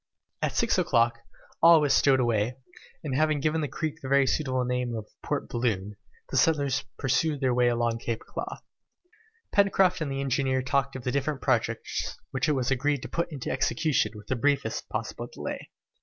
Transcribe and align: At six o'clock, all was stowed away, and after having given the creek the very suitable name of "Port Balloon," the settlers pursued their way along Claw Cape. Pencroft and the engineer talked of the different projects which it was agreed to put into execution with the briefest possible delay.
At 0.41 0.55
six 0.55 0.79
o'clock, 0.79 1.19
all 1.61 1.79
was 1.79 1.93
stowed 1.93 2.19
away, 2.19 2.55
and 3.03 3.13
after 3.13 3.19
having 3.19 3.39
given 3.39 3.61
the 3.61 3.67
creek 3.67 4.01
the 4.01 4.09
very 4.09 4.25
suitable 4.25 4.65
name 4.65 4.95
of 4.95 5.05
"Port 5.21 5.47
Balloon," 5.47 5.95
the 6.31 6.37
settlers 6.37 6.85
pursued 6.97 7.39
their 7.39 7.53
way 7.53 7.67
along 7.67 7.99
Claw 7.99 7.99
Cape. 7.99 8.23
Pencroft 9.51 10.01
and 10.01 10.11
the 10.11 10.21
engineer 10.21 10.63
talked 10.63 10.95
of 10.95 11.03
the 11.03 11.11
different 11.11 11.39
projects 11.43 12.17
which 12.31 12.49
it 12.49 12.53
was 12.53 12.71
agreed 12.71 13.03
to 13.03 13.09
put 13.09 13.31
into 13.31 13.51
execution 13.51 14.13
with 14.15 14.25
the 14.25 14.35
briefest 14.35 14.89
possible 14.89 15.27
delay. 15.31 15.69